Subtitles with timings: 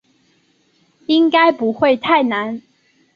[1.05, 2.63] 应该不会太难